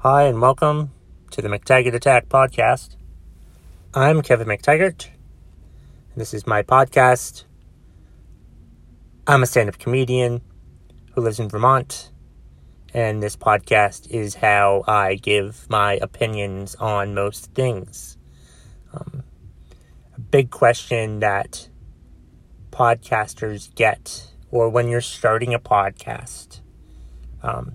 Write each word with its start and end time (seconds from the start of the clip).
Hi, 0.00 0.24
and 0.24 0.42
welcome 0.42 0.92
to 1.30 1.40
the 1.40 1.48
McTaggart 1.48 1.94
Attack 1.94 2.28
podcast. 2.28 2.96
I'm 3.94 4.20
Kevin 4.20 4.46
McTaggart. 4.46 5.08
This 6.14 6.34
is 6.34 6.46
my 6.46 6.62
podcast. 6.62 7.44
I'm 9.26 9.42
a 9.42 9.46
stand 9.46 9.70
up 9.70 9.78
comedian 9.78 10.42
who 11.12 11.22
lives 11.22 11.40
in 11.40 11.48
Vermont, 11.48 12.10
and 12.92 13.22
this 13.22 13.36
podcast 13.36 14.10
is 14.10 14.34
how 14.34 14.84
I 14.86 15.14
give 15.14 15.66
my 15.70 15.94
opinions 15.94 16.74
on 16.74 17.14
most 17.14 17.54
things. 17.54 18.18
Um, 18.92 19.24
a 20.14 20.20
big 20.20 20.50
question 20.50 21.20
that 21.20 21.70
podcasters 22.70 23.74
get, 23.74 24.30
or 24.50 24.68
when 24.68 24.88
you're 24.88 25.00
starting 25.00 25.54
a 25.54 25.58
podcast, 25.58 26.60
um, 27.42 27.72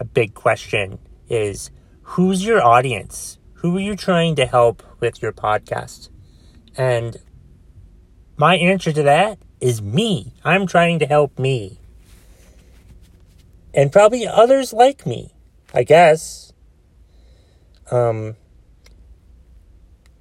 a 0.00 0.04
big 0.04 0.34
question 0.34 0.98
is 1.30 1.70
who's 2.02 2.44
your 2.44 2.62
audience? 2.62 3.38
Who 3.54 3.76
are 3.76 3.80
you 3.80 3.96
trying 3.96 4.34
to 4.36 4.46
help 4.46 4.82
with 5.00 5.22
your 5.22 5.32
podcast? 5.32 6.10
And 6.76 7.16
my 8.36 8.56
answer 8.56 8.92
to 8.92 9.02
that 9.04 9.38
is 9.60 9.80
me. 9.80 10.34
I'm 10.44 10.66
trying 10.66 10.98
to 10.98 11.06
help 11.06 11.38
me. 11.38 11.78
And 13.72 13.92
probably 13.92 14.26
others 14.26 14.72
like 14.72 15.06
me, 15.06 15.34
I 15.72 15.84
guess. 15.84 16.52
Um, 17.90 18.36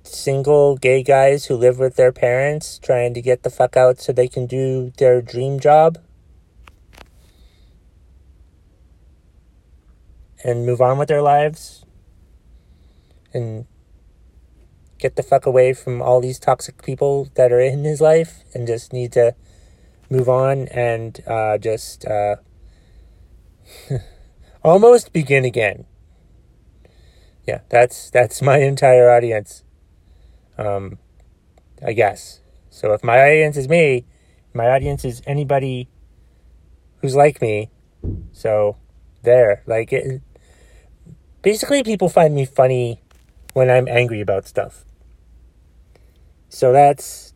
single 0.03 0.75
gay 0.75 1.03
guys 1.03 1.45
who 1.45 1.55
live 1.55 1.79
with 1.79 1.95
their 1.95 2.11
parents 2.11 2.79
trying 2.79 3.13
to 3.13 3.21
get 3.21 3.43
the 3.43 3.49
fuck 3.49 3.77
out 3.77 3.99
so 3.99 4.11
they 4.11 4.27
can 4.27 4.45
do 4.45 4.91
their 4.97 5.21
dream 5.21 5.59
job. 5.59 5.97
And 10.43 10.65
move 10.65 10.81
on 10.81 10.97
with 10.97 11.07
their 11.07 11.21
lives 11.21 11.85
and 13.33 13.65
get 14.97 15.15
the 15.15 15.23
fuck 15.23 15.45
away 15.45 15.73
from 15.73 16.01
all 16.01 16.19
these 16.19 16.39
toxic 16.39 16.83
people 16.83 17.29
that 17.35 17.51
are 17.51 17.59
in 17.59 17.83
his 17.83 18.01
life 18.01 18.43
and 18.53 18.67
just 18.67 18.91
need 18.91 19.11
to 19.13 19.33
move 20.09 20.27
on 20.27 20.67
and 20.69 21.21
uh, 21.27 21.57
just 21.57 22.05
uh, 22.05 22.35
almost 24.63 25.13
begin 25.13 25.45
again. 25.45 25.85
Yeah, 27.47 27.61
that's 27.69 28.09
that's 28.11 28.41
my 28.41 28.57
entire 28.57 29.09
audience. 29.09 29.63
Um, 30.57 30.99
I 31.83 31.93
guess. 31.93 32.41
So 32.69 32.93
if 32.93 33.03
my 33.03 33.19
audience 33.19 33.57
is 33.57 33.67
me, 33.67 34.05
my 34.53 34.69
audience 34.69 35.05
is 35.05 35.21
anybody 35.25 35.89
who's 37.01 37.15
like 37.15 37.41
me. 37.41 37.71
So 38.31 38.77
there, 39.23 39.63
like 39.65 39.91
it, 39.93 40.21
basically 41.41 41.83
people 41.83 42.09
find 42.09 42.35
me 42.35 42.45
funny 42.45 43.01
when 43.53 43.69
I'm 43.69 43.87
angry 43.87 44.21
about 44.21 44.47
stuff. 44.47 44.85
So 46.49 46.71
that's 46.71 47.33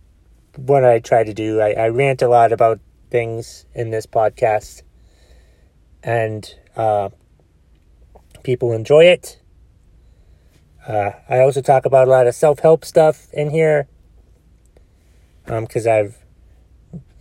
what 0.56 0.84
I 0.84 1.00
try 1.00 1.24
to 1.24 1.34
do. 1.34 1.62
I, 1.62 1.72
I 1.72 1.88
rant 1.90 2.22
a 2.22 2.28
lot 2.28 2.52
about 2.52 2.80
things 3.10 3.66
in 3.74 3.92
this 3.92 4.06
podcast, 4.06 4.82
and 6.04 6.54
uh, 6.76 7.10
people 8.44 8.72
enjoy 8.74 9.06
it. 9.06 9.40
Uh, 10.88 11.12
I 11.30 11.40
also 11.40 11.62
talk 11.62 11.86
about 11.86 12.08
a 12.08 12.12
lot 12.12 12.28
of 12.28 12.36
self 12.36 12.60
help 12.60 12.84
stuff 12.84 13.28
in 13.34 13.52
here 13.52 13.88
because 15.46 15.88
um, 15.88 15.94
I've 15.94 16.18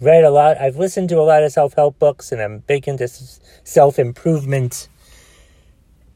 read 0.01 0.25
a 0.25 0.31
lot, 0.31 0.59
I've 0.61 0.77
listened 0.77 1.09
to 1.11 1.21
a 1.21 1.23
lot 1.23 1.43
of 1.43 1.53
self 1.53 1.75
help 1.75 1.99
books, 1.99 2.33
and 2.33 2.41
I'm 2.41 2.61
big 2.61 2.89
into 2.89 3.09
self 3.09 3.99
improvement 3.99 4.89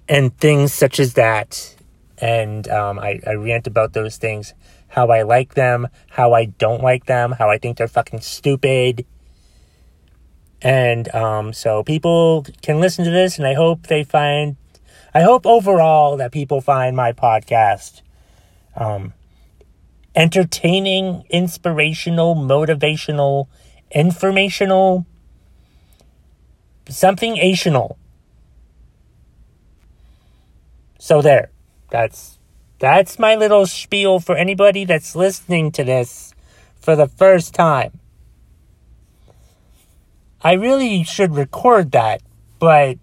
and 0.09 0.37
things 0.39 0.73
such 0.73 1.01
as 1.01 1.15
that. 1.15 1.75
And 2.19 2.69
um, 2.69 2.99
I, 2.99 3.21
I 3.27 3.35
rant 3.35 3.67
about 3.67 3.93
those 3.93 4.17
things 4.17 4.55
how 4.89 5.09
I 5.11 5.23
like 5.23 5.55
them, 5.55 5.89
how 6.09 6.33
I 6.33 6.47
don't 6.47 6.83
like 6.83 7.05
them, 7.07 7.33
how 7.33 7.51
I 7.51 7.59
think 7.59 7.77
they're 7.77 7.89
fucking 7.89 8.21
stupid. 8.21 9.05
And 10.63 11.15
um, 11.15 11.53
so 11.53 11.83
people 11.83 12.47
can 12.63 12.81
listen 12.81 13.05
to 13.05 13.11
this, 13.11 13.37
and 13.37 13.47
I 13.47 13.55
hope 13.55 13.89
they 13.89 14.05
find, 14.05 14.57
I 15.13 15.21
hope 15.21 15.45
overall 15.45 16.17
that 16.17 16.33
people 16.33 16.61
find 16.63 16.97
my 16.97 17.13
podcast 17.13 18.01
um, 18.75 19.13
entertaining, 20.15 21.25
inspirational, 21.29 22.35
motivational, 22.35 23.49
informational, 23.91 25.05
something 26.89 27.37
ational. 27.37 27.97
So 30.99 31.23
there. 31.23 31.51
That's 31.91 32.39
that's 32.79 33.19
my 33.19 33.37
little 33.37 33.67
spiel 33.67 34.21
for 34.21 34.37
anybody 34.37 34.85
that's 34.85 35.17
listening 35.17 35.73
to 35.73 35.85
this 35.85 36.35
for 36.79 36.95
the 36.95 37.09
first 37.09 37.55
time. 37.55 37.99
I 40.43 40.53
really 40.53 41.03
should 41.03 41.35
record 41.35 41.93
that, 41.93 42.23
but 42.59 42.99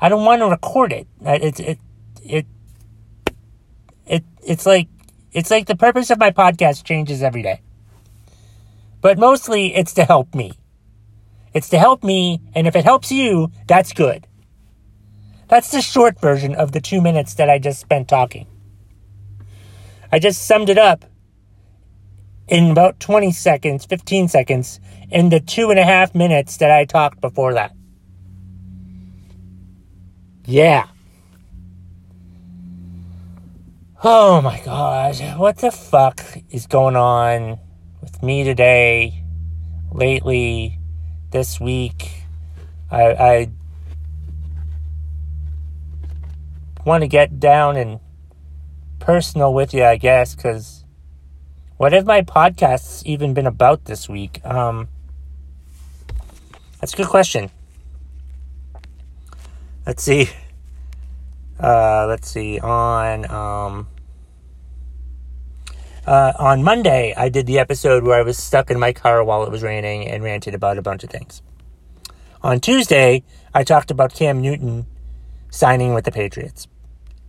I 0.00 0.08
don't 0.08 0.24
want 0.24 0.40
to 0.40 0.46
record 0.46 0.92
it. 0.92 1.06
It's 1.22 1.60
it 1.60 1.78
it 2.24 2.46
it 4.06 4.24
it's 4.42 4.66
like 4.66 4.88
it's 5.32 5.50
like 5.50 5.66
the 5.66 5.76
purpose 5.76 6.10
of 6.10 6.18
my 6.18 6.30
podcast 6.30 6.84
changes 6.84 7.22
every 7.22 7.42
day. 7.42 7.60
But 9.00 9.18
mostly 9.18 9.74
it's 9.74 9.94
to 9.94 10.04
help 10.04 10.34
me. 10.34 10.52
It's 11.52 11.68
to 11.70 11.78
help 11.78 12.02
me, 12.02 12.40
and 12.54 12.66
if 12.66 12.76
it 12.76 12.84
helps 12.84 13.12
you, 13.12 13.50
that's 13.66 13.92
good. 13.92 14.26
That's 15.48 15.70
the 15.70 15.80
short 15.80 16.20
version 16.20 16.54
of 16.54 16.72
the 16.72 16.80
two 16.80 17.00
minutes 17.00 17.34
that 17.34 17.48
I 17.48 17.58
just 17.58 17.80
spent 17.80 18.08
talking. 18.08 18.46
I 20.10 20.18
just 20.18 20.44
summed 20.44 20.68
it 20.68 20.78
up 20.78 21.04
in 22.48 22.70
about 22.70 22.98
20 23.00 23.32
seconds, 23.32 23.84
15 23.84 24.28
seconds, 24.28 24.80
in 25.10 25.28
the 25.28 25.40
two 25.40 25.70
and 25.70 25.78
a 25.78 25.84
half 25.84 26.14
minutes 26.14 26.56
that 26.58 26.70
I 26.70 26.84
talked 26.84 27.20
before 27.20 27.54
that. 27.54 27.72
Yeah. 30.44 30.86
Oh 34.02 34.40
my 34.40 34.60
gosh, 34.64 35.20
what 35.36 35.58
the 35.58 35.70
fuck 35.70 36.22
is 36.50 36.66
going 36.66 36.96
on 36.96 37.58
with 38.00 38.22
me 38.22 38.44
today, 38.44 39.24
lately, 39.90 40.78
this 41.30 41.58
week? 41.58 42.22
I, 42.90 43.02
I 43.02 43.50
want 46.86 47.02
to 47.02 47.08
get 47.08 47.40
down 47.40 47.76
and 47.76 47.98
personal 49.00 49.52
with 49.52 49.74
you, 49.74 49.84
I 49.84 49.96
guess, 49.96 50.34
because 50.36 50.84
what 51.76 51.92
have 51.92 52.06
my 52.06 52.22
podcasts 52.22 53.04
even 53.04 53.34
been 53.34 53.46
about 53.46 53.84
this 53.86 54.08
week? 54.08 54.40
Um, 54.46 54.88
that's 56.80 56.94
a 56.94 56.96
good 56.96 57.08
question. 57.08 57.50
Let's 59.84 60.02
see. 60.02 60.30
Uh, 61.58 62.06
let's 62.06 62.30
see. 62.30 62.60
On 62.60 63.30
um, 63.30 63.88
uh, 66.06 66.32
on 66.38 66.62
Monday, 66.62 67.14
I 67.16 67.28
did 67.28 67.46
the 67.46 67.58
episode 67.58 68.04
where 68.04 68.18
I 68.18 68.22
was 68.22 68.38
stuck 68.38 68.70
in 68.70 68.78
my 68.78 68.92
car 68.92 69.24
while 69.24 69.42
it 69.42 69.50
was 69.50 69.62
raining 69.62 70.06
and 70.06 70.22
ranted 70.22 70.54
about 70.54 70.78
a 70.78 70.82
bunch 70.82 71.02
of 71.02 71.10
things. 71.10 71.42
On 72.42 72.60
Tuesday, 72.60 73.24
I 73.52 73.64
talked 73.64 73.90
about 73.90 74.14
Cam 74.14 74.40
Newton 74.40 74.86
signing 75.50 75.94
with 75.94 76.04
the 76.04 76.12
Patriots 76.12 76.68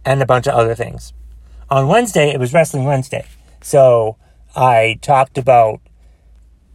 and 0.07 0.22
a 0.22 0.25
bunch 0.25 0.47
of 0.47 0.53
other 0.53 0.73
things. 0.73 1.12
On 1.69 1.90
Wednesday, 1.90 2.29
it 2.29 2.40
was 2.40 2.53
Wrestling 2.53 2.85
Wednesday. 2.85 3.25
So 3.62 4.16
I 4.56 5.00
talked 5.01 5.38
about 5.38 5.81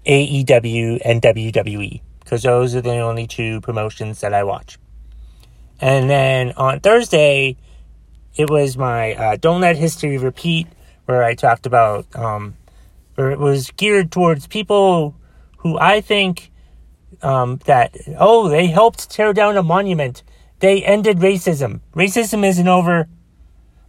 AEW 0.07 1.01
and 1.03 1.23
WWE 1.23 2.03
because 2.21 2.43
those 2.43 2.75
are 2.75 2.83
the 2.83 2.99
only 2.99 3.27
two 3.27 3.63
promotions 3.63 4.21
that 4.21 4.35
I 4.35 4.45
watch. 4.45 4.79
And 5.81 6.11
then 6.11 6.53
on 6.59 6.81
Thursday, 6.81 7.57
it 8.37 8.51
was 8.51 8.77
my 8.77 9.15
uh, 9.15 9.37
Don't 9.37 9.63
Let 9.63 9.77
History 9.77 10.19
Repeat, 10.19 10.67
where 11.07 11.25
I 11.25 11.35
talked 11.35 11.65
about, 11.65 12.05
um, 12.15 12.55
where 13.15 13.31
it 13.31 13.39
was 13.39 13.71
geared 13.71 14.13
towards 14.13 14.47
people 14.47 15.17
who 15.57 15.79
I 15.79 16.03
think 16.03 16.53
um, 17.23 17.61
that, 17.65 17.97
oh, 18.19 18.49
they 18.49 18.67
helped 18.67 19.11
tear 19.11 19.33
down 19.33 19.57
a 19.57 19.63
monument. 19.63 20.23
They 20.59 20.85
ended 20.85 21.17
racism. 21.19 21.81
Racism 21.95 22.45
isn't 22.45 22.69
over 22.69 23.09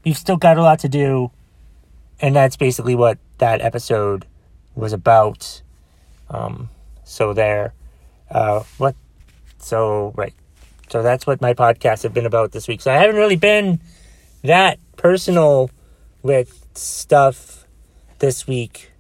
we've 0.04 0.18
still 0.18 0.38
got 0.38 0.58
a 0.58 0.62
lot 0.62 0.80
to 0.80 0.90
do. 0.90 1.32
And 2.22 2.36
that's 2.36 2.56
basically 2.56 2.96
what 2.96 3.18
that 3.40 3.62
episode 3.62 4.26
was 4.76 4.94
about. 4.94 5.62
Um, 6.30 6.70
so 7.04 7.34
there. 7.34 7.74
Uh, 8.30 8.64
what? 8.78 8.96
So, 9.58 10.14
right. 10.16 10.34
So 10.90 11.02
that's 11.02 11.26
what 11.26 11.42
my 11.42 11.54
podcasts 11.54 12.04
have 12.04 12.14
been 12.14 12.26
about 12.26 12.52
this 12.52 12.68
week. 12.68 12.82
So 12.82 12.92
I 12.92 12.98
haven't 12.98 13.16
really 13.16 13.36
been 13.36 13.80
that 14.44 14.80
personal 14.96 15.72
with 16.22 16.66
stuff 16.76 17.66
this 18.20 18.48
week 18.48 18.92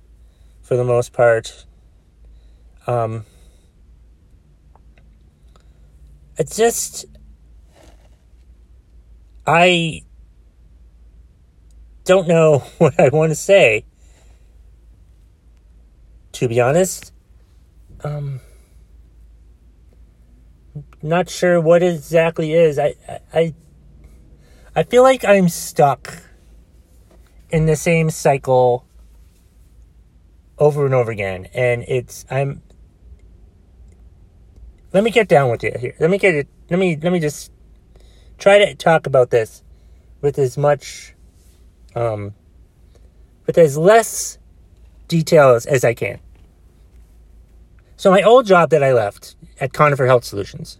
for 0.61 0.75
the 0.75 0.83
most 0.83 1.13
part. 1.13 1.65
Um, 2.87 3.25
it's 6.37 6.57
just 6.57 7.05
I 9.45 10.03
don't 12.05 12.27
know 12.27 12.59
what 12.77 12.99
I 12.99 13.09
want 13.09 13.31
to 13.31 13.35
say. 13.35 13.85
To 16.33 16.47
be 16.47 16.59
honest, 16.59 17.13
um, 18.03 18.41
not 21.01 21.29
sure 21.29 21.61
what 21.61 21.83
exactly 21.83 22.53
is. 22.53 22.79
I, 22.79 22.95
I, 23.33 23.53
I 24.75 24.83
feel 24.83 25.03
like 25.03 25.23
I'm 25.23 25.47
stuck 25.47 26.23
in 27.51 27.67
the 27.67 27.75
same 27.75 28.09
cycle 28.09 28.87
over 30.57 30.85
and 30.85 30.95
over 30.95 31.11
again, 31.11 31.47
and 31.53 31.83
it's 31.87 32.25
I'm. 32.29 32.63
Let 34.91 35.03
me 35.03 35.11
get 35.11 35.27
down 35.27 35.51
with 35.51 35.63
you 35.63 35.71
here. 35.79 35.95
Let 35.99 36.09
me 36.09 36.17
get 36.17 36.35
it. 36.35 36.47
Let 36.69 36.79
me 36.79 36.97
let 37.01 37.13
me 37.13 37.19
just 37.19 37.51
try 38.37 38.59
to 38.59 38.75
talk 38.75 39.05
about 39.05 39.29
this 39.29 39.63
with 40.21 40.39
as 40.39 40.57
much, 40.57 41.12
um, 41.95 42.33
with 43.45 43.57
as 43.57 43.77
less 43.77 44.37
details 45.07 45.65
as 45.65 45.83
I 45.83 45.93
can. 45.93 46.19
So 47.95 48.11
my 48.11 48.21
old 48.21 48.45
job 48.45 48.69
that 48.71 48.83
I 48.83 48.93
left 48.93 49.35
at 49.59 49.73
Conifer 49.73 50.07
Health 50.07 50.23
Solutions, 50.23 50.79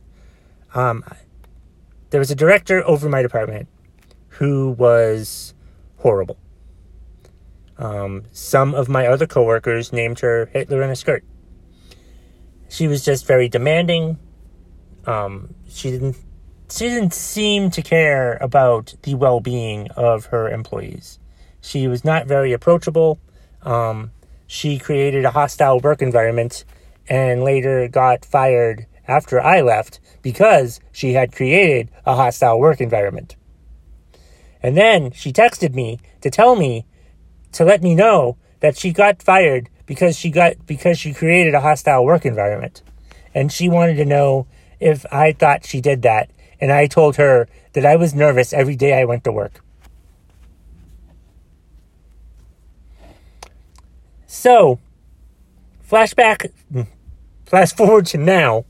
um, 0.73 1.03
there 2.09 2.19
was 2.19 2.31
a 2.31 2.35
director 2.35 2.85
over 2.85 3.07
my 3.09 3.21
department 3.21 3.67
who 4.29 4.71
was 4.71 5.53
horrible. 5.97 6.37
Um, 7.77 8.25
some 8.31 8.75
of 8.75 8.89
my 8.89 9.07
other 9.07 9.25
coworkers 9.25 9.93
named 9.93 10.19
her 10.19 10.47
Hitler 10.47 10.83
in 10.83 10.89
a 10.89 10.95
skirt. 10.95 11.23
She 12.69 12.87
was 12.87 13.05
just 13.05 13.25
very 13.25 13.49
demanding. 13.49 14.19
Um, 15.05 15.53
she 15.67 15.91
didn't 15.91 16.17
she 16.73 16.89
didn't 16.89 17.13
seem 17.13 17.69
to 17.69 17.83
care 17.83 18.37
about 18.41 18.95
the 19.03 19.13
well-being 19.13 19.91
of 19.91 20.25
her 20.27 20.49
employees. 20.49 21.19
She 21.61 21.87
was 21.87 22.03
not 22.03 22.25
very 22.25 22.51
approachable. 22.51 23.19
Um, 23.61 24.11
she 24.47 24.79
created 24.79 25.23
a 25.23 25.31
hostile 25.31 25.79
work 25.79 26.01
environment 26.01 26.65
and 27.07 27.43
later 27.43 27.87
got 27.87 28.25
fired 28.25 28.87
after 29.07 29.39
I 29.39 29.61
left 29.61 29.99
because 30.23 30.79
she 30.91 31.13
had 31.13 31.31
created 31.31 31.91
a 32.07 32.15
hostile 32.15 32.59
work 32.59 32.81
environment. 32.81 33.35
And 34.63 34.75
then 34.75 35.11
she 35.11 35.31
texted 35.31 35.75
me 35.75 35.99
to 36.21 36.31
tell 36.31 36.55
me 36.55 36.87
to 37.51 37.63
let 37.63 37.83
me 37.83 37.93
know 37.93 38.37
that 38.61 38.79
she 38.79 38.91
got 38.91 39.21
fired 39.21 39.69
because 39.85 40.17
she 40.17 40.31
got 40.31 40.65
because 40.65 40.97
she 40.97 41.13
created 41.13 41.53
a 41.53 41.61
hostile 41.61 42.03
work 42.03 42.25
environment. 42.25 42.81
And 43.35 43.51
she 43.51 43.69
wanted 43.69 43.95
to 43.97 44.05
know 44.05 44.47
if 44.79 45.05
I 45.11 45.33
thought 45.33 45.67
she 45.67 45.79
did 45.79 46.01
that. 46.01 46.31
And 46.63 46.71
I 46.71 46.87
told 46.87 47.17
her 47.17 47.49
that 47.73 47.85
I 47.85 47.97
was 47.97 48.15
nervous 48.15 48.53
every 48.53 48.77
day 48.77 48.93
I 48.93 49.03
went 49.03 49.25
to 49.25 49.33
work. 49.33 49.61
So, 54.27 54.79
flashback, 55.85 56.53
flash 57.45 57.73
forward 57.73 58.05
to 58.05 58.17
now. 58.17 58.63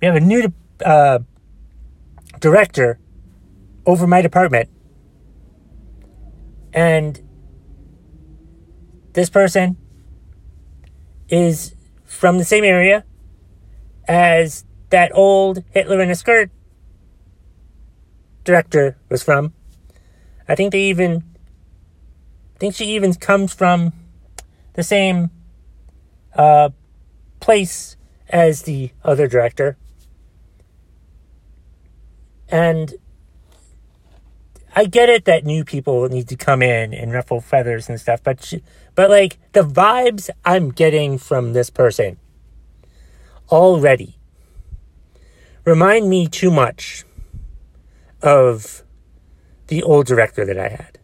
We 0.00 0.06
have 0.06 0.16
a 0.16 0.20
new 0.20 0.54
uh, 0.82 1.18
director 2.40 2.98
over 3.84 4.06
my 4.06 4.22
department 4.22 4.70
and 6.72 7.20
this 9.12 9.28
person 9.28 9.76
is 11.28 11.74
from 12.06 12.38
the 12.38 12.44
same 12.44 12.64
area 12.64 13.04
as 14.08 14.64
that 14.90 15.10
old 15.14 15.64
Hitler 15.70 16.00
in 16.00 16.10
a 16.10 16.14
skirt 16.14 16.50
director 18.44 18.96
was 19.08 19.22
from. 19.22 19.52
I 20.48 20.54
think 20.54 20.72
they 20.72 20.82
even 20.82 21.24
I 22.54 22.58
think 22.58 22.74
she 22.74 22.86
even 22.94 23.14
comes 23.14 23.52
from 23.52 23.92
the 24.74 24.82
same 24.82 25.30
uh, 26.34 26.70
place 27.40 27.96
as 28.28 28.62
the 28.62 28.90
other 29.02 29.26
director. 29.26 29.76
And 32.48 32.94
I 34.76 34.84
get 34.86 35.08
it 35.08 35.24
that 35.24 35.44
new 35.44 35.64
people 35.64 36.08
need 36.08 36.28
to 36.28 36.36
come 36.36 36.62
in 36.62 36.92
and 36.92 37.12
ruffle 37.12 37.40
feathers 37.40 37.88
and 37.88 38.00
stuff, 38.00 38.22
but 38.22 38.42
she, 38.42 38.62
but 38.94 39.08
like 39.08 39.38
the 39.52 39.62
vibes 39.62 40.30
I'm 40.44 40.70
getting 40.70 41.18
from 41.18 41.52
this 41.52 41.70
person 41.70 42.18
already 43.50 44.18
remind 45.64 46.08
me 46.08 46.26
too 46.26 46.50
much 46.50 47.04
of 48.22 48.82
the 49.68 49.82
old 49.82 50.06
director 50.06 50.44
that 50.44 50.58
I 50.58 50.68
had. 50.68 50.98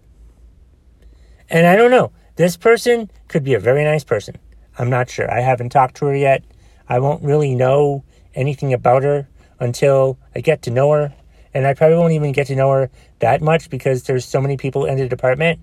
And 1.48 1.66
I 1.66 1.76
don't 1.76 1.90
know. 1.90 2.12
This 2.36 2.56
person 2.56 3.10
could 3.28 3.44
be 3.44 3.54
a 3.54 3.60
very 3.60 3.84
nice 3.84 4.04
person. 4.04 4.36
I'm 4.78 4.90
not 4.90 5.10
sure. 5.10 5.30
I 5.30 5.40
haven't 5.40 5.70
talked 5.70 5.96
to 5.96 6.06
her 6.06 6.16
yet. 6.16 6.44
I 6.88 6.98
won't 6.98 7.22
really 7.22 7.54
know 7.54 8.04
anything 8.34 8.72
about 8.72 9.02
her 9.02 9.28
until 9.58 10.18
I 10.34 10.40
get 10.40 10.62
to 10.62 10.70
know 10.70 10.90
her 10.92 11.14
and 11.52 11.66
I 11.66 11.74
probably 11.74 11.96
won't 11.96 12.12
even 12.12 12.32
get 12.32 12.46
to 12.48 12.56
know 12.56 12.70
her 12.70 12.90
that 13.18 13.42
much 13.42 13.70
because 13.70 14.04
there's 14.04 14.24
so 14.24 14.40
many 14.40 14.56
people 14.56 14.84
in 14.84 14.98
the 14.98 15.08
department. 15.08 15.60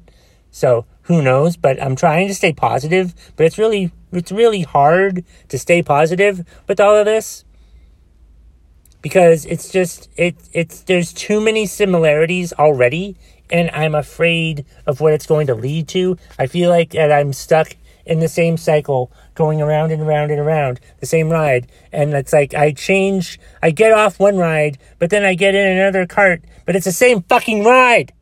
So 0.52 0.86
who 1.04 1.22
knows? 1.22 1.56
But 1.56 1.82
I'm 1.82 1.96
trying 1.96 2.28
to 2.28 2.36
stay 2.36 2.54
positive. 2.54 3.14
But 3.36 3.46
it's 3.46 3.58
really 3.58 3.92
it's 4.12 4.32
really 4.32 4.62
hard 4.62 5.24
to 5.50 5.58
stay 5.58 5.82
positive 5.82 6.46
with 6.68 6.80
all 6.80 6.96
of 6.96 7.06
this 7.06 7.46
because 9.02 9.46
it's 9.46 9.70
just 9.70 10.10
it 10.18 10.36
it's 10.54 10.82
there's 10.82 11.14
too 11.14 11.40
many 11.40 11.66
similarities 11.66 12.54
already 12.54 13.16
and 13.50 13.70
I'm 13.72 13.96
afraid 13.96 14.66
of 14.86 15.00
what 15.00 15.14
it's 15.14 15.26
going 15.26 15.48
to 15.48 15.56
lead 15.56 15.88
to. 15.90 16.18
I 16.38 16.48
feel 16.48 16.70
like 16.70 16.92
that 16.92 17.12
I'm 17.12 17.34
stuck 17.34 17.76
in 18.06 18.20
the 18.20 18.28
same 18.28 18.58
cycle, 18.58 19.12
going 19.36 19.62
around 19.62 19.92
and 19.92 20.02
around 20.02 20.32
and 20.32 20.40
around 20.40 20.80
the 21.00 21.06
same 21.06 21.30
ride. 21.30 21.68
And 21.92 22.14
it's 22.14 22.34
like 22.34 22.54
I 22.54 22.72
change, 22.72 23.40
I 23.62 23.72
get 23.72 23.92
off 23.92 24.20
one 24.20 24.38
ride, 24.38 24.78
but 24.98 25.10
then 25.10 25.24
I 25.24 25.36
get 25.36 25.56
in 25.56 25.78
another 25.78 26.06
cart, 26.06 26.42
but 26.66 26.76
it's 26.76 26.86
the 26.86 26.92
same 26.92 27.22
fucking 27.24 27.64
ride. 27.64 28.14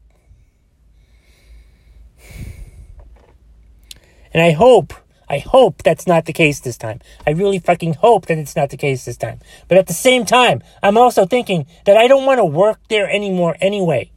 And 4.34 4.44
I 4.44 4.52
hope, 4.52 4.94
I 5.30 5.40
hope 5.40 5.84
that's 5.84 6.08
not 6.08 6.26
the 6.26 6.34
case 6.34 6.60
this 6.60 6.78
time. 6.78 7.00
I 7.26 7.32
really 7.32 7.60
fucking 7.60 7.96
hope 7.96 8.28
that 8.28 8.38
it's 8.38 8.56
not 8.56 8.70
the 8.70 8.78
case 8.78 9.06
this 9.06 9.18
time. 9.18 9.40
But 9.68 9.78
at 9.78 9.88
the 9.88 9.94
same 9.94 10.26
time, 10.26 10.62
I'm 10.84 10.98
also 10.98 11.26
thinking 11.26 11.66
that 11.86 11.98
I 11.98 12.08
don't 12.08 12.26
want 12.26 12.40
to 12.40 12.46
work 12.46 12.80
there 12.90 13.10
anymore 13.10 13.56
anyway. 13.60 14.12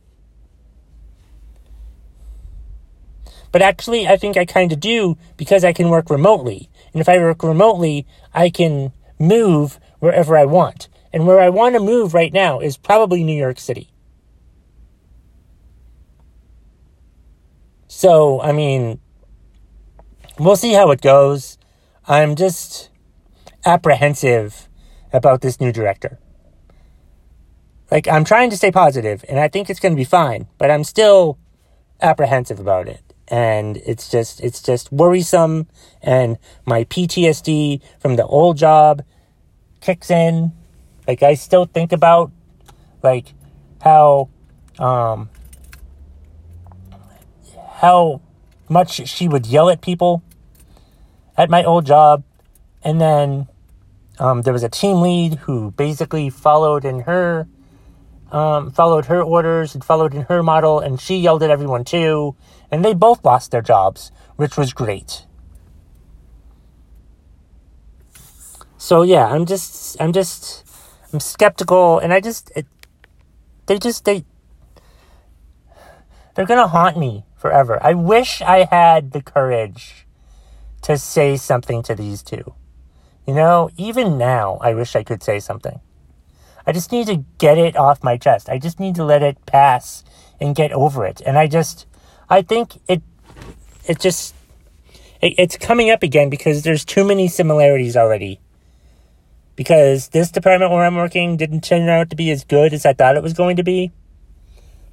But 3.50 3.62
actually, 3.62 4.06
I 4.06 4.16
think 4.16 4.36
I 4.36 4.44
kind 4.44 4.72
of 4.72 4.80
do 4.80 5.16
because 5.36 5.64
I 5.64 5.72
can 5.72 5.88
work 5.88 6.10
remotely. 6.10 6.68
And 6.92 7.00
if 7.00 7.08
I 7.08 7.18
work 7.18 7.42
remotely, 7.42 8.06
I 8.34 8.50
can 8.50 8.92
move 9.18 9.80
wherever 10.00 10.36
I 10.36 10.44
want. 10.44 10.88
And 11.12 11.26
where 11.26 11.40
I 11.40 11.48
want 11.48 11.74
to 11.74 11.80
move 11.80 12.12
right 12.12 12.32
now 12.32 12.60
is 12.60 12.76
probably 12.76 13.24
New 13.24 13.36
York 13.36 13.58
City. 13.58 13.90
So, 17.86 18.40
I 18.42 18.52
mean, 18.52 19.00
we'll 20.38 20.56
see 20.56 20.72
how 20.72 20.90
it 20.90 21.00
goes. 21.00 21.58
I'm 22.06 22.36
just 22.36 22.90
apprehensive 23.64 24.68
about 25.12 25.40
this 25.40 25.60
new 25.60 25.72
director. 25.72 26.18
Like, 27.90 28.06
I'm 28.06 28.24
trying 28.24 28.50
to 28.50 28.56
stay 28.56 28.70
positive, 28.70 29.24
and 29.28 29.38
I 29.38 29.48
think 29.48 29.70
it's 29.70 29.80
going 29.80 29.92
to 29.92 29.96
be 29.96 30.04
fine, 30.04 30.46
but 30.58 30.70
I'm 30.70 30.84
still 30.84 31.38
apprehensive 32.00 32.60
about 32.60 32.88
it 32.88 33.08
and 33.28 33.76
it's 33.78 34.08
just 34.10 34.40
it's 34.40 34.62
just 34.62 34.90
worrisome 34.90 35.66
and 36.02 36.38
my 36.64 36.84
PTSD 36.84 37.80
from 37.98 38.16
the 38.16 38.24
old 38.26 38.56
job 38.56 39.02
kicks 39.80 40.10
in 40.10 40.52
like 41.06 41.22
I 41.22 41.34
still 41.34 41.66
think 41.66 41.92
about 41.92 42.32
like 43.02 43.34
how 43.82 44.28
um 44.78 45.28
how 47.74 48.20
much 48.68 49.06
she 49.08 49.28
would 49.28 49.46
yell 49.46 49.68
at 49.68 49.80
people 49.80 50.22
at 51.38 51.48
my 51.48 51.64
old 51.64 51.86
job 51.86 52.22
and 52.82 53.00
then 53.00 53.48
um, 54.18 54.42
there 54.42 54.52
was 54.52 54.62
a 54.62 54.68
team 54.68 55.00
lead 55.00 55.34
who 55.34 55.70
basically 55.70 56.28
followed 56.28 56.84
in 56.84 57.00
her 57.00 57.48
um, 58.30 58.70
followed 58.70 59.06
her 59.06 59.22
orders 59.22 59.74
and 59.74 59.82
followed 59.82 60.14
in 60.14 60.22
her 60.22 60.42
model, 60.42 60.80
and 60.80 61.00
she 61.00 61.16
yelled 61.16 61.42
at 61.42 61.50
everyone 61.50 61.84
too, 61.84 62.36
and 62.70 62.84
they 62.84 62.94
both 62.94 63.24
lost 63.24 63.50
their 63.50 63.62
jobs, 63.62 64.12
which 64.36 64.56
was 64.56 64.72
great. 64.72 65.24
So 68.76 69.02
yeah, 69.02 69.26
I'm 69.26 69.46
just, 69.46 70.00
I'm 70.00 70.12
just, 70.12 70.66
I'm 71.12 71.20
skeptical, 71.20 71.98
and 71.98 72.12
I 72.12 72.20
just, 72.20 72.52
it, 72.54 72.66
they 73.66 73.78
just, 73.78 74.04
they, 74.04 74.24
they're 76.34 76.46
gonna 76.46 76.68
haunt 76.68 76.98
me 76.98 77.24
forever. 77.36 77.78
I 77.82 77.94
wish 77.94 78.42
I 78.42 78.64
had 78.64 79.12
the 79.12 79.22
courage 79.22 80.06
to 80.88 80.96
say 80.96 81.36
something 81.36 81.82
to 81.82 81.94
these 81.94 82.22
two. 82.22 82.54
You 83.26 83.34
know, 83.34 83.68
even 83.76 84.16
now, 84.16 84.56
I 84.62 84.72
wish 84.72 84.96
I 84.96 85.02
could 85.02 85.22
say 85.22 85.38
something. 85.38 85.80
I 86.66 86.72
just 86.72 86.92
need 86.92 87.08
to 87.08 87.26
get 87.36 87.58
it 87.58 87.76
off 87.76 88.02
my 88.02 88.16
chest. 88.16 88.48
I 88.48 88.56
just 88.58 88.80
need 88.80 88.94
to 88.94 89.04
let 89.04 89.22
it 89.22 89.44
pass 89.44 90.02
and 90.40 90.56
get 90.56 90.72
over 90.72 91.04
it. 91.04 91.20
And 91.26 91.36
I 91.36 91.46
just, 91.46 91.84
I 92.30 92.40
think 92.40 92.80
it, 92.88 93.02
it 93.86 94.00
just, 94.00 94.34
it, 95.20 95.34
it's 95.36 95.58
coming 95.58 95.90
up 95.90 96.02
again 96.02 96.30
because 96.30 96.62
there's 96.62 96.86
too 96.86 97.04
many 97.04 97.28
similarities 97.28 97.94
already. 97.94 98.40
Because 99.56 100.08
this 100.08 100.30
department 100.30 100.72
where 100.72 100.86
I'm 100.86 100.96
working 100.96 101.36
didn't 101.36 101.64
turn 101.64 101.86
out 101.90 102.08
to 102.08 102.16
be 102.16 102.30
as 102.30 102.44
good 102.44 102.72
as 102.72 102.86
I 102.86 102.94
thought 102.94 103.18
it 103.18 103.22
was 103.22 103.34
going 103.34 103.56
to 103.56 103.62
be. 103.62 103.92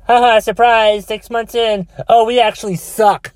Haha, 0.07 0.39
surprise, 0.41 1.05
six 1.05 1.29
months 1.29 1.55
in. 1.55 1.87
Oh, 2.09 2.25
we 2.25 2.41
actually 2.41 2.75
suck. 2.75 3.31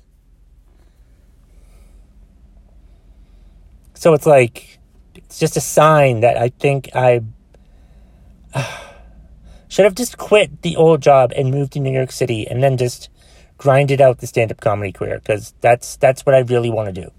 So 4.00 4.14
it's 4.14 4.24
like, 4.24 4.78
it's 5.14 5.38
just 5.38 5.58
a 5.58 5.60
sign 5.60 6.20
that 6.20 6.38
I 6.38 6.48
think 6.48 6.88
I 6.94 7.20
uh, 8.54 8.78
should 9.68 9.84
have 9.84 9.94
just 9.94 10.16
quit 10.16 10.62
the 10.62 10.74
old 10.74 11.02
job 11.02 11.34
and 11.36 11.50
moved 11.50 11.74
to 11.74 11.80
New 11.80 11.92
York 11.92 12.10
City 12.10 12.48
and 12.48 12.62
then 12.62 12.78
just 12.78 13.10
grinded 13.58 14.00
out 14.00 14.20
the 14.20 14.26
stand-up 14.26 14.58
comedy 14.58 14.90
career 14.90 15.18
because 15.18 15.52
that's 15.60 15.96
that's 15.96 16.24
what 16.24 16.34
I 16.34 16.38
really 16.38 16.70
want 16.70 16.94
to 16.94 16.98
do. 16.98 17.10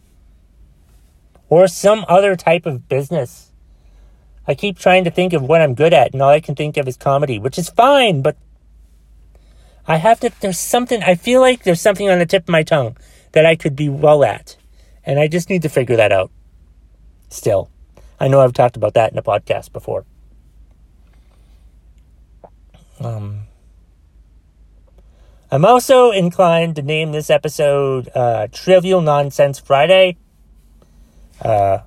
Or 1.50 1.68
some 1.68 2.04
other 2.08 2.36
type 2.36 2.66
of 2.66 2.90
business. 2.90 3.52
I 4.48 4.56
keep 4.56 4.80
trying 4.80 5.04
to 5.04 5.12
think 5.12 5.34
of 5.34 5.44
what 5.44 5.62
I'm 5.62 5.76
good 5.76 5.94
at 5.94 6.14
and 6.14 6.22
all 6.24 6.30
I 6.30 6.40
can 6.40 6.56
think 6.56 6.78
of 6.78 6.88
is 6.88 6.98
comedy, 6.98 7.38
which 7.38 7.60
is 7.60 7.70
fine, 7.70 8.24
but 8.24 8.38
I 9.88 9.98
have 9.98 10.20
to 10.22 10.32
there's 10.40 10.58
something 10.58 11.04
I 11.04 11.14
feel 11.14 11.42
like 11.42 11.62
there's 11.62 11.80
something 11.80 12.10
on 12.10 12.18
the 12.18 12.26
tip 12.26 12.46
of 12.46 12.50
my 12.50 12.64
tongue 12.64 12.98
that 13.34 13.46
I 13.46 13.56
could 13.56 13.76
be 13.76 13.88
well 13.88 14.24
at. 14.24 14.58
And 15.06 15.20
I 15.20 15.28
just 15.28 15.48
need 15.48 15.62
to 15.62 15.70
figure 15.70 15.98
that 15.98 16.12
out. 16.12 16.32
Still. 17.32 17.70
I 18.20 18.28
know 18.28 18.42
I've 18.42 18.54
talked 18.54 18.76
about 18.76 18.94
that 18.94 19.12
in 19.12 19.18
a 19.18 19.24
podcast 19.24 19.72
before. 19.72 20.06
Um, 23.00 23.44
I'm 25.50 25.66
also 25.66 26.12
inclined 26.12 26.76
to 26.76 26.82
name 26.82 27.14
this 27.14 27.30
episode 27.30 28.10
uh, 28.14 28.48
Trivial 28.52 29.02
Nonsense 29.02 29.60
Friday. 29.60 30.18
Uh, 31.42 31.80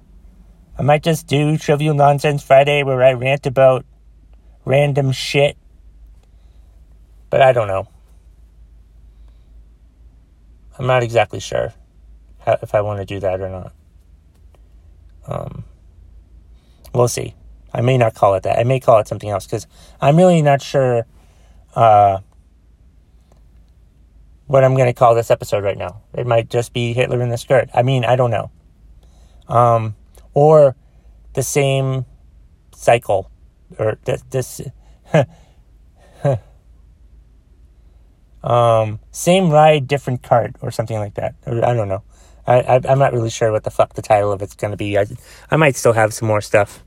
I 0.79 0.83
might 0.83 1.03
just 1.03 1.27
do 1.27 1.59
Trivial 1.59 1.95
Nonsense 1.95 2.43
Friday 2.43 2.83
where 2.83 3.03
I 3.03 3.13
rant 3.13 3.47
about 3.47 3.85
random 4.65 5.13
shit. 5.13 5.59
But 7.29 7.43
I 7.43 7.53
don't 7.53 7.69
know. 7.69 7.87
I'm 10.79 10.87
not 10.87 11.03
exactly 11.03 11.39
sure 11.39 11.75
how, 12.41 12.59
if 12.63 12.75
I 12.75 12.81
want 12.81 13.01
to 13.01 13.05
do 13.05 13.21
that 13.21 13.41
or 13.41 13.51
not. 13.51 13.73
Um, 15.27 15.65
we'll 16.93 17.09
see. 17.09 17.35
I 17.73 17.81
may 17.81 17.99
not 17.99 18.15
call 18.15 18.35
it 18.35 18.45
that. 18.45 18.59
I 18.59 18.65
may 18.65 18.79
call 18.79 18.99
it 19.01 19.09
something 19.09 19.29
else 19.29 19.47
because 19.47 19.67
I'm 20.01 20.17
really 20.17 20.43
not 20.43 20.63
sure 20.63 21.07
uh, 21.75 22.21
what 24.47 24.63
I'm 24.63 24.75
going 24.75 24.87
to 24.87 24.93
call 24.93 25.15
this 25.15 25.31
episode 25.31 25.65
right 25.65 25.77
now. 25.77 26.03
It 26.13 26.27
might 26.27 26.51
just 26.51 26.73
be 26.73 26.93
Hitler 26.93 27.21
in 27.21 27.31
the 27.31 27.39
skirt. 27.39 27.69
I 27.75 27.83
mean, 27.83 28.05
I 28.05 28.17
don't 28.17 28.31
know. 28.31 28.51
Um, 29.49 29.97
or 30.35 30.77
the 31.35 31.43
same 31.43 32.05
cycle, 32.75 33.31
or 33.79 33.99
th- 34.05 34.21
this. 34.31 34.61
um, 38.43 39.01
same 39.11 39.51
ride, 39.51 39.89
different 39.89 40.23
cart, 40.23 40.57
or 40.61 40.71
something 40.71 40.99
like 40.99 41.15
that. 41.15 41.35
I 41.47 41.75
don't 41.75 41.89
know. 41.89 42.05
I, 42.47 42.81
am 42.85 42.99
not 42.99 43.13
really 43.13 43.31
sure 43.31 43.53
what 43.53 43.65
the 43.65 43.71
fuck 43.71 43.95
the 43.95 44.03
title 44.03 44.33
of 44.33 44.43
it's 44.43 44.55
going 44.55 44.71
to 44.71 44.77
be. 44.77 44.99
I 44.99 45.07
I 45.51 45.57
might 45.57 45.77
still 45.77 45.95
have 45.95 46.13
some 46.13 46.29
more 46.29 46.41
stuff 46.41 46.85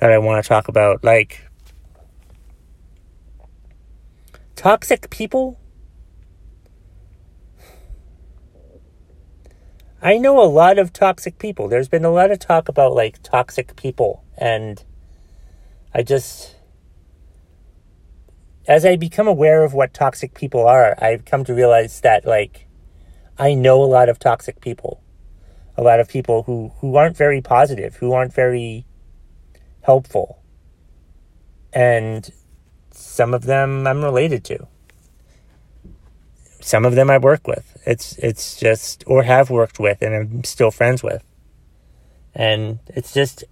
that 0.00 0.10
I 0.10 0.18
want 0.18 0.42
to 0.42 0.48
talk 0.48 0.68
about, 0.68 1.04
like 1.04 1.46
toxic 4.54 5.10
people. 5.10 5.58
I 10.02 10.18
know 10.18 10.40
a 10.40 10.46
lot 10.46 10.78
of 10.78 10.92
toxic 10.92 11.38
people. 11.38 11.68
There's 11.68 11.88
been 11.88 12.04
a 12.04 12.10
lot 12.10 12.30
of 12.30 12.38
talk 12.38 12.68
about 12.68 12.94
like 12.94 13.22
toxic 13.22 13.76
people, 13.76 14.24
and 14.36 14.82
I 15.94 16.02
just. 16.02 16.54
As 18.68 18.84
I 18.84 18.96
become 18.96 19.28
aware 19.28 19.62
of 19.62 19.74
what 19.74 19.94
toxic 19.94 20.34
people 20.34 20.66
are, 20.66 20.96
I've 21.00 21.24
come 21.24 21.44
to 21.44 21.54
realize 21.54 22.00
that, 22.00 22.26
like, 22.26 22.65
I 23.38 23.54
know 23.54 23.82
a 23.82 23.84
lot 23.84 24.08
of 24.08 24.18
toxic 24.18 24.60
people. 24.60 25.02
A 25.76 25.82
lot 25.82 26.00
of 26.00 26.08
people 26.08 26.44
who, 26.44 26.72
who 26.80 26.96
aren't 26.96 27.16
very 27.16 27.42
positive, 27.42 27.96
who 27.96 28.12
aren't 28.12 28.32
very 28.32 28.86
helpful. 29.82 30.42
And 31.72 32.30
some 32.90 33.34
of 33.34 33.44
them 33.44 33.86
I'm 33.86 34.02
related 34.02 34.44
to. 34.44 34.66
Some 36.60 36.84
of 36.84 36.94
them 36.94 37.10
I 37.10 37.18
work 37.18 37.46
with. 37.46 37.76
It's 37.86 38.18
it's 38.18 38.56
just 38.56 39.04
or 39.06 39.22
have 39.22 39.50
worked 39.50 39.78
with 39.78 40.02
and 40.02 40.14
I'm 40.14 40.44
still 40.44 40.70
friends 40.70 41.02
with. 41.02 41.22
And 42.34 42.80
it's 42.88 43.12
just 43.12 43.44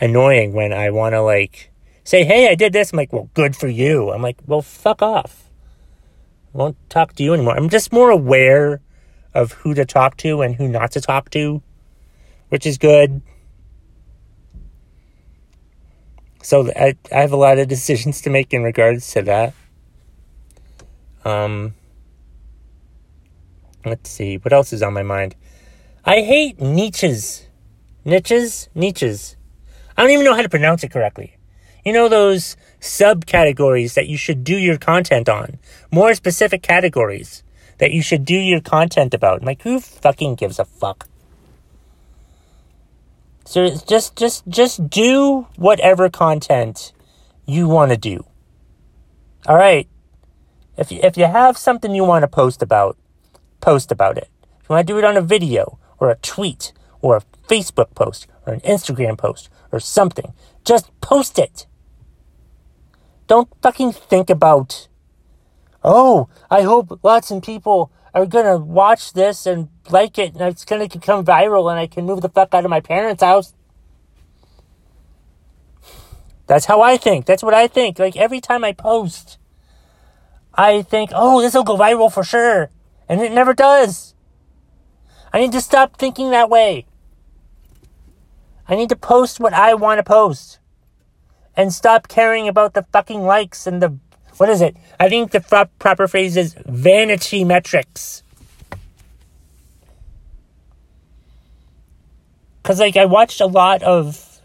annoying 0.00 0.52
when 0.52 0.72
I 0.72 0.90
want 0.90 1.12
to 1.12 1.20
like 1.22 1.70
say, 2.02 2.24
"Hey, 2.24 2.48
I 2.48 2.54
did 2.54 2.72
this." 2.72 2.92
I'm 2.92 2.96
like, 2.96 3.12
"Well, 3.12 3.30
good 3.34 3.54
for 3.54 3.68
you." 3.68 4.10
I'm 4.10 4.22
like, 4.22 4.38
"Well, 4.46 4.62
fuck 4.62 5.02
off." 5.02 5.50
I 6.54 6.58
won't 6.58 6.76
talk 6.90 7.14
to 7.14 7.22
you 7.22 7.34
anymore. 7.34 7.56
I'm 7.56 7.68
just 7.68 7.92
more 7.92 8.10
aware 8.10 8.80
of 9.38 9.52
who 9.52 9.72
to 9.72 9.84
talk 9.84 10.16
to 10.16 10.42
and 10.42 10.56
who 10.56 10.66
not 10.66 10.90
to 10.90 11.00
talk 11.00 11.30
to, 11.30 11.62
which 12.48 12.66
is 12.66 12.76
good. 12.76 13.22
So 16.42 16.72
I, 16.74 16.96
I 17.12 17.20
have 17.20 17.30
a 17.30 17.36
lot 17.36 17.58
of 17.58 17.68
decisions 17.76 18.20
to 18.22 18.30
make 18.30 18.52
in 18.52 18.64
regards 18.64 19.12
to 19.12 19.22
that. 19.22 19.54
Um, 21.24 21.74
let's 23.84 24.10
see, 24.10 24.38
what 24.38 24.52
else 24.52 24.72
is 24.72 24.82
on 24.82 24.92
my 24.92 25.04
mind? 25.04 25.36
I 26.04 26.22
hate 26.22 26.60
niches. 26.60 27.46
Niches? 28.04 28.68
Niches. 28.74 29.36
I 29.96 30.02
don't 30.02 30.10
even 30.10 30.24
know 30.24 30.34
how 30.34 30.42
to 30.42 30.48
pronounce 30.48 30.82
it 30.82 30.90
correctly. 30.90 31.36
You 31.84 31.92
know 31.92 32.08
those 32.08 32.56
subcategories 32.80 33.94
that 33.94 34.08
you 34.08 34.16
should 34.16 34.42
do 34.42 34.56
your 34.56 34.78
content 34.78 35.28
on. 35.28 35.58
More 35.92 36.14
specific 36.14 36.62
categories 36.62 37.44
that 37.78 37.92
you 37.92 38.02
should 38.02 38.24
do 38.24 38.34
your 38.34 38.60
content 38.60 39.14
about. 39.14 39.42
Like, 39.42 39.62
who 39.62 39.80
fucking 39.80 40.34
gives 40.36 40.58
a 40.58 40.64
fuck? 40.64 41.08
So 43.44 43.68
just 43.88 44.14
just 44.14 44.46
just 44.46 44.90
do 44.90 45.46
whatever 45.56 46.10
content 46.10 46.92
you 47.46 47.66
want 47.66 47.90
to 47.92 47.96
do. 47.96 48.26
All 49.46 49.56
right. 49.56 49.88
If 50.76 50.92
you, 50.92 51.00
if 51.02 51.16
you 51.16 51.26
have 51.26 51.56
something 51.56 51.94
you 51.94 52.04
want 52.04 52.22
to 52.24 52.28
post 52.28 52.62
about, 52.62 52.96
post 53.60 53.90
about 53.90 54.18
it. 54.18 54.28
If 54.60 54.68
you 54.68 54.74
want 54.74 54.86
to 54.86 54.92
do 54.92 54.98
it 54.98 55.04
on 55.04 55.16
a 55.16 55.22
video 55.22 55.78
or 55.98 56.10
a 56.10 56.16
tweet 56.16 56.72
or 57.00 57.16
a 57.16 57.22
Facebook 57.48 57.94
post 57.94 58.26
or 58.46 58.52
an 58.52 58.60
Instagram 58.60 59.16
post 59.16 59.48
or 59.72 59.80
something, 59.80 60.34
just 60.64 60.90
post 61.00 61.38
it. 61.38 61.66
Don't 63.26 63.48
fucking 63.62 63.92
think 63.92 64.30
about, 64.30 64.87
oh, 65.82 66.28
I 66.50 66.62
hope 66.62 67.00
lots 67.02 67.30
of 67.30 67.42
people 67.42 67.90
are 68.14 68.26
gonna 68.26 68.58
watch 68.58 69.12
this 69.12 69.46
and 69.46 69.68
like 69.90 70.18
it 70.18 70.32
and 70.32 70.42
it's 70.42 70.64
gonna 70.64 70.88
become 70.88 71.24
viral 71.24 71.70
and 71.70 71.78
I 71.78 71.86
can 71.86 72.04
move 72.04 72.20
the 72.20 72.28
fuck 72.28 72.54
out 72.54 72.64
of 72.64 72.70
my 72.70 72.80
parents' 72.80 73.22
house. 73.22 73.54
That's 76.46 76.64
how 76.64 76.80
I 76.80 76.96
think. 76.96 77.26
That's 77.26 77.42
what 77.42 77.54
I 77.54 77.68
think. 77.68 77.98
Like 77.98 78.16
every 78.16 78.40
time 78.40 78.64
I 78.64 78.72
post, 78.72 79.38
I 80.54 80.82
think, 80.82 81.10
oh, 81.14 81.40
this 81.40 81.54
will 81.54 81.62
go 81.62 81.76
viral 81.76 82.12
for 82.12 82.24
sure. 82.24 82.70
And 83.08 83.20
it 83.20 83.32
never 83.32 83.54
does. 83.54 84.14
I 85.32 85.40
need 85.40 85.52
to 85.52 85.60
stop 85.60 85.96
thinking 85.96 86.30
that 86.30 86.50
way. 86.50 86.86
I 88.66 88.74
need 88.74 88.88
to 88.88 88.96
post 88.96 89.40
what 89.40 89.52
I 89.52 89.74
want 89.74 89.98
to 89.98 90.02
post. 90.02 90.58
And 91.54 91.72
stop 91.72 92.08
caring 92.08 92.48
about 92.48 92.74
the 92.74 92.86
fucking 92.92 93.22
likes 93.22 93.66
and 93.66 93.82
the 93.82 93.98
what 94.38 94.48
is 94.48 94.60
it? 94.60 94.76
I 94.98 95.08
think 95.08 95.32
the 95.32 95.40
pro- 95.40 95.66
proper 95.78 96.06
phrase 96.08 96.36
is 96.36 96.54
vanity 96.66 97.44
metrics. 97.44 98.22
Cuz 102.62 102.78
like 102.78 102.96
I 102.96 103.04
watched 103.04 103.40
a 103.40 103.46
lot 103.46 103.82
of 103.82 104.40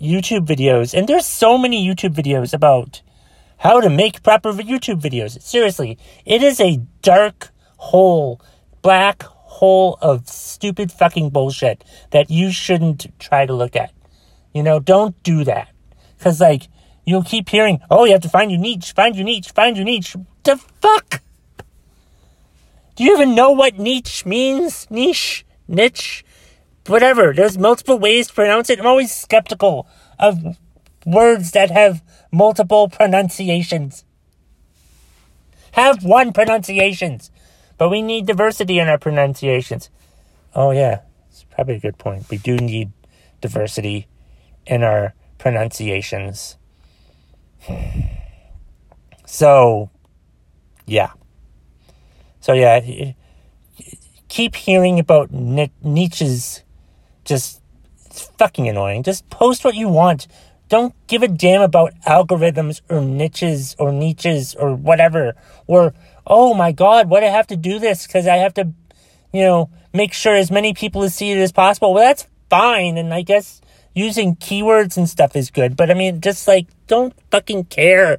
YouTube 0.00 0.46
videos 0.46 0.94
and 0.94 1.06
there's 1.06 1.26
so 1.26 1.56
many 1.56 1.86
YouTube 1.86 2.14
videos 2.14 2.52
about 2.52 3.02
how 3.58 3.80
to 3.80 3.88
make 3.88 4.22
proper 4.22 4.52
YouTube 4.52 5.00
videos. 5.00 5.40
Seriously, 5.40 5.96
it 6.24 6.42
is 6.42 6.60
a 6.60 6.80
dark 7.02 7.50
hole, 7.76 8.40
black 8.82 9.22
hole 9.22 9.98
of 10.00 10.28
stupid 10.28 10.90
fucking 10.90 11.30
bullshit 11.30 11.84
that 12.10 12.28
you 12.30 12.50
shouldn't 12.50 13.06
try 13.20 13.46
to 13.46 13.52
look 13.52 13.76
at. 13.76 13.92
You 14.52 14.64
know, 14.64 14.80
don't 14.80 15.22
do 15.22 15.44
that. 15.44 15.68
Cuz 16.18 16.40
like 16.40 16.68
You'll 17.04 17.24
keep 17.24 17.48
hearing, 17.48 17.80
oh, 17.90 18.04
you 18.04 18.12
have 18.12 18.22
to 18.22 18.28
find 18.28 18.50
your 18.50 18.60
niche, 18.60 18.92
find 18.92 19.16
your 19.16 19.24
niche, 19.24 19.50
find 19.50 19.76
your 19.76 19.84
niche. 19.84 20.16
The 20.44 20.56
fuck? 20.56 21.20
Do 22.94 23.04
you 23.04 23.14
even 23.14 23.34
know 23.34 23.50
what 23.50 23.78
niche 23.78 24.24
means? 24.24 24.86
Niche? 24.90 25.44
Niche? 25.66 26.24
Whatever. 26.86 27.32
There's 27.32 27.58
multiple 27.58 27.98
ways 27.98 28.28
to 28.28 28.34
pronounce 28.34 28.70
it. 28.70 28.78
I'm 28.78 28.86
always 28.86 29.12
skeptical 29.12 29.88
of 30.18 30.56
words 31.06 31.52
that 31.52 31.70
have 31.70 32.02
multiple 32.30 32.88
pronunciations. 32.88 34.04
Have 35.72 36.04
one 36.04 36.32
pronunciations. 36.32 37.30
But 37.78 37.88
we 37.88 38.02
need 38.02 38.26
diversity 38.26 38.78
in 38.78 38.88
our 38.88 38.98
pronunciations. 38.98 39.90
Oh, 40.54 40.70
yeah. 40.70 41.00
It's 41.30 41.44
probably 41.44 41.76
a 41.76 41.80
good 41.80 41.98
point. 41.98 42.28
We 42.30 42.36
do 42.36 42.56
need 42.56 42.92
diversity 43.40 44.06
in 44.66 44.82
our 44.82 45.14
pronunciations. 45.38 46.58
So, 49.26 49.90
yeah. 50.86 51.12
So, 52.40 52.52
yeah. 52.52 53.12
Keep 54.28 54.56
hearing 54.56 54.98
about 54.98 55.30
niches 55.30 56.62
just 57.24 57.62
it's 58.12 58.26
fucking 58.36 58.68
annoying. 58.68 59.02
Just 59.02 59.28
post 59.30 59.64
what 59.64 59.74
you 59.74 59.88
want. 59.88 60.26
Don't 60.68 60.94
give 61.06 61.22
a 61.22 61.28
damn 61.28 61.62
about 61.62 61.94
algorithms 62.06 62.82
or 62.90 63.00
niches 63.00 63.74
or 63.78 63.90
niches 63.90 64.54
or 64.54 64.74
whatever. 64.74 65.34
Or, 65.66 65.94
oh 66.26 66.52
my 66.52 66.72
god, 66.72 67.08
what 67.08 67.24
I 67.24 67.28
have 67.28 67.46
to 67.48 67.56
do 67.56 67.78
this? 67.78 68.06
Because 68.06 68.26
I 68.26 68.36
have 68.36 68.52
to, 68.54 68.70
you 69.32 69.42
know, 69.42 69.70
make 69.94 70.12
sure 70.12 70.34
as 70.34 70.50
many 70.50 70.74
people 70.74 71.08
see 71.08 71.30
it 71.32 71.38
as 71.38 71.52
possible. 71.52 71.94
Well, 71.94 72.04
that's 72.04 72.26
fine. 72.50 72.98
And 72.98 73.14
I 73.14 73.22
guess 73.22 73.62
using 73.94 74.36
keywords 74.36 74.98
and 74.98 75.08
stuff 75.08 75.34
is 75.34 75.50
good. 75.50 75.74
But 75.74 75.90
I 75.90 75.94
mean, 75.94 76.20
just 76.20 76.46
like, 76.46 76.66
don't 76.92 77.14
fucking 77.30 77.64
care. 77.64 78.18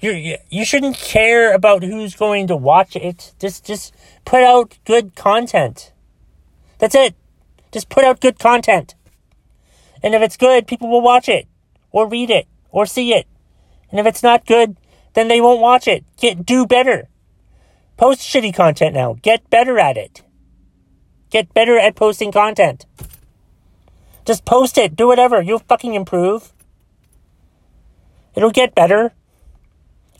You 0.00 0.36
you 0.50 0.64
shouldn't 0.66 0.96
care 0.96 1.54
about 1.54 1.82
who's 1.82 2.14
going 2.14 2.46
to 2.48 2.56
watch 2.56 2.94
it. 2.94 3.32
Just 3.40 3.64
just 3.64 3.94
put 4.26 4.42
out 4.42 4.76
good 4.84 5.16
content. 5.16 5.92
That's 6.78 6.94
it. 6.94 7.14
Just 7.72 7.88
put 7.88 8.04
out 8.04 8.20
good 8.20 8.38
content. 8.38 8.94
And 10.02 10.14
if 10.14 10.20
it's 10.20 10.36
good, 10.36 10.66
people 10.66 10.90
will 10.90 11.00
watch 11.00 11.26
it 11.26 11.48
or 11.90 12.06
read 12.06 12.28
it 12.28 12.46
or 12.70 12.84
see 12.84 13.14
it. 13.14 13.26
And 13.90 13.98
if 13.98 14.04
it's 14.04 14.22
not 14.22 14.44
good, 14.44 14.76
then 15.14 15.28
they 15.28 15.40
won't 15.40 15.62
watch 15.62 15.88
it. 15.88 16.04
Get 16.18 16.44
do 16.44 16.66
better. 16.66 17.08
Post 17.96 18.20
shitty 18.20 18.52
content 18.54 18.94
now. 18.94 19.16
Get 19.22 19.48
better 19.48 19.78
at 19.78 19.96
it. 19.96 20.22
Get 21.30 21.54
better 21.54 21.78
at 21.78 21.96
posting 21.96 22.30
content. 22.30 22.84
Just 24.26 24.44
post 24.44 24.76
it. 24.76 24.94
Do 24.94 25.06
whatever. 25.06 25.40
You'll 25.40 25.66
fucking 25.70 25.94
improve. 25.94 26.52
It'll 28.34 28.50
get 28.50 28.74
better. 28.74 29.12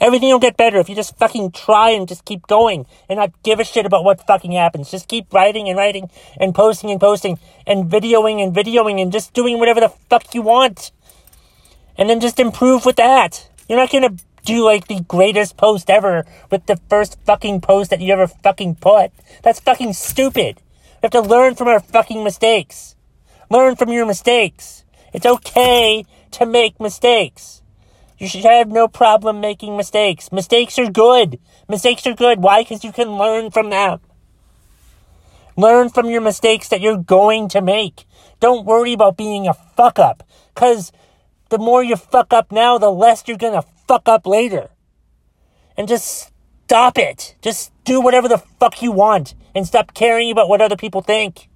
Everything 0.00 0.29
will 0.29 0.38
get 0.38 0.57
better 0.57 0.79
if 0.79 0.88
you 0.88 0.95
just 0.95 1.17
fucking 1.19 1.50
try 1.50 1.91
and 1.91 2.07
just 2.07 2.25
keep 2.25 2.47
going 2.47 2.87
and 3.09 3.19
not 3.19 3.33
give 3.43 3.59
a 3.59 3.65
shit 3.65 3.85
about 3.85 4.05
what 4.05 4.25
fucking 4.27 4.53
happens. 4.53 4.91
Just 4.91 5.09
keep 5.09 5.33
writing 5.33 5.69
and 5.69 5.77
writing 5.77 6.09
and 6.37 6.55
posting 6.55 6.91
and 6.91 7.00
posting 7.00 7.38
and 7.67 7.91
videoing 7.91 8.41
and 8.43 8.55
videoing 8.55 9.03
and 9.03 9.11
just 9.11 9.33
doing 9.33 9.59
whatever 9.59 9.81
the 9.81 9.88
fuck 10.09 10.35
you 10.35 10.43
want. 10.43 10.93
And 11.97 12.09
then 12.09 12.21
just 12.21 12.38
improve 12.38 12.85
with 12.85 12.97
that. 12.97 13.49
You're 13.69 13.79
not 13.79 13.91
gonna 13.91 14.15
do 14.45 14.65
like 14.65 14.87
the 14.87 15.00
greatest 15.00 15.57
post 15.57 15.91
ever 15.91 16.25
with 16.50 16.67
the 16.67 16.77
first 16.88 17.19
fucking 17.27 17.61
post 17.61 17.91
that 17.91 18.00
you 18.00 18.12
ever 18.12 18.29
fucking 18.29 18.77
put. 18.77 19.11
That's 19.43 19.61
fucking 19.61 19.95
stupid. 19.95 20.62
We 21.03 21.07
have 21.07 21.11
to 21.11 21.21
learn 21.21 21.57
from 21.57 21.69
our 21.69 21.81
fucking 21.81 22.23
mistakes. 22.23 22.97
Learn 23.50 23.77
from 23.77 23.91
your 23.91 24.07
mistakes. 24.07 24.85
It's 25.12 25.27
okay 25.27 26.05
to 26.33 26.47
make 26.47 26.79
mistakes. 26.79 27.58
You 28.19 28.27
should 28.27 28.45
have 28.45 28.69
no 28.69 28.89
problem 28.89 29.41
making 29.41 29.77
mistakes. 29.77 30.33
Mistakes 30.33 30.79
are 30.79 30.91
good. 30.91 31.39
Mistakes 31.69 32.07
are 32.07 32.15
good. 32.15 32.41
Why? 32.41 32.63
Because 32.63 32.83
you 32.83 32.93
can 32.93 33.17
learn 33.17 33.51
from 33.51 33.71
them. 33.71 34.01
Learn 35.57 35.89
from 35.89 36.07
your 36.07 36.21
mistakes 36.21 36.69
that 36.69 36.81
you're 36.81 36.99
going 36.99 37.49
to 37.49 37.61
make. 37.61 38.05
Don't 38.41 38.67
worry 38.67 38.93
about 38.93 39.17
being 39.17 39.47
a 39.47 39.55
fuck 39.55 39.99
up. 39.99 40.25
Because 40.55 40.93
the 41.49 41.59
more 41.59 41.83
you 41.83 41.97
fuck 41.97 42.33
up 42.33 42.51
now, 42.51 42.77
the 42.77 42.91
less 42.91 43.23
you're 43.27 43.37
going 43.37 43.61
to 43.61 43.67
fuck 43.87 44.09
up 44.09 44.27
later. 44.27 44.71
And 45.77 45.87
just 45.87 46.33
stop 46.65 46.99
it. 46.99 47.37
Just 47.41 47.73
do 47.85 48.00
whatever 48.00 48.28
the 48.28 48.39
fuck 48.39 48.83
you 48.83 48.93
want 48.93 49.35
and 49.54 49.67
stop 49.67 49.95
caring 49.95 50.31
about 50.31 50.49
what 50.49 50.61
other 50.61 50.76
people 50.76 51.02
think. 51.02 51.49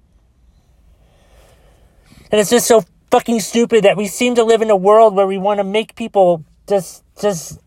And 2.31 2.39
it's 2.39 2.49
just 2.49 2.67
so 2.67 2.83
fucking 3.11 3.41
stupid 3.41 3.83
that 3.83 3.95
we 3.95 4.07
seem 4.07 4.33
to 4.35 4.43
live 4.43 4.61
in 4.61 4.71
a 4.71 4.75
world 4.75 5.13
where 5.13 5.27
we 5.27 5.37
want 5.37 5.59
to 5.59 5.63
make 5.63 5.95
people 5.95 6.43
just 6.67 7.03
just 7.21 7.59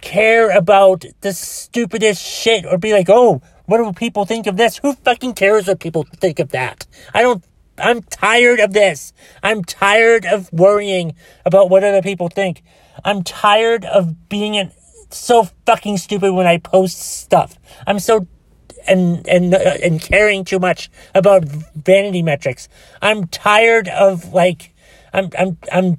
care 0.00 0.50
about 0.56 1.04
the 1.20 1.32
stupidest 1.32 2.24
shit 2.24 2.64
or 2.64 2.78
be 2.78 2.92
like, 2.92 3.08
oh, 3.08 3.42
what 3.66 3.78
do 3.78 3.92
people 3.92 4.24
think 4.24 4.46
of 4.46 4.56
this? 4.56 4.78
Who 4.78 4.94
fucking 4.94 5.34
cares 5.34 5.66
what 5.66 5.80
people 5.80 6.04
think 6.16 6.38
of 6.38 6.50
that? 6.50 6.86
I 7.14 7.22
don't 7.22 7.44
I'm 7.78 8.02
tired 8.02 8.60
of 8.60 8.72
this. 8.72 9.12
I'm 9.42 9.64
tired 9.64 10.26
of 10.26 10.52
worrying 10.52 11.14
about 11.44 11.70
what 11.70 11.84
other 11.84 12.02
people 12.02 12.28
think. 12.28 12.62
I'm 13.04 13.22
tired 13.22 13.84
of 13.84 14.28
being 14.28 14.56
an, 14.56 14.72
so 15.10 15.44
fucking 15.66 15.98
stupid 15.98 16.32
when 16.32 16.46
I 16.46 16.58
post 16.58 16.98
stuff. 16.98 17.56
I'm 17.86 17.98
so 17.98 18.26
and 18.86 19.26
and 19.28 19.54
uh, 19.54 19.76
and 19.82 20.00
caring 20.00 20.44
too 20.44 20.58
much 20.58 20.90
about 21.14 21.44
vanity 21.44 22.22
metrics. 22.22 22.68
I'm 23.02 23.26
tired 23.28 23.88
of 23.88 24.32
like 24.32 24.74
I'm 25.12 25.30
I'm 25.38 25.58
I'm 25.72 25.98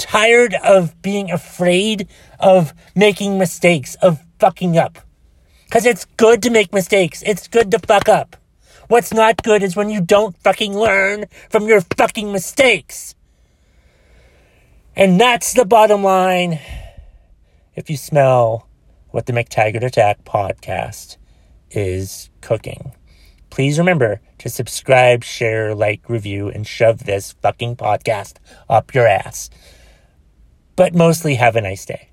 tired 0.00 0.54
of 0.54 1.00
being 1.02 1.30
afraid 1.30 2.08
of 2.40 2.74
making 2.96 3.38
mistakes, 3.38 3.94
of 3.96 4.18
fucking 4.38 4.76
up. 4.76 4.98
Cause 5.70 5.86
it's 5.86 6.06
good 6.16 6.42
to 6.42 6.50
make 6.50 6.72
mistakes. 6.72 7.22
It's 7.24 7.46
good 7.46 7.70
to 7.70 7.78
fuck 7.78 8.08
up. 8.08 8.36
What's 8.88 9.12
not 9.12 9.44
good 9.44 9.62
is 9.62 9.76
when 9.76 9.90
you 9.90 10.00
don't 10.00 10.36
fucking 10.38 10.74
learn 10.74 11.26
from 11.48 11.68
your 11.68 11.82
fucking 11.82 12.32
mistakes. 12.32 13.14
And 14.96 15.20
that's 15.20 15.52
the 15.52 15.64
bottom 15.64 16.02
line. 16.02 16.58
If 17.76 17.88
you 17.88 17.96
smell 17.96 18.66
what 19.10 19.26
the 19.26 19.32
McTaggart 19.32 19.84
Attack 19.84 20.24
podcast 20.24 21.18
is 21.70 22.30
cooking. 22.40 22.92
Please 23.50 23.78
remember 23.78 24.20
to 24.38 24.48
subscribe, 24.48 25.22
share, 25.22 25.74
like, 25.74 26.08
review, 26.08 26.48
and 26.48 26.66
shove 26.66 27.04
this 27.04 27.32
fucking 27.42 27.76
podcast 27.76 28.36
up 28.68 28.94
your 28.94 29.06
ass 29.06 29.50
but 30.76 30.94
mostly 30.94 31.34
have 31.36 31.56
a 31.56 31.60
nice 31.60 31.84
day. 31.84 32.09